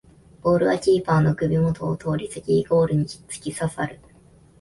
[0.41, 3.99] ボールはキーパーの首もとを通りすぎゴールにつきささる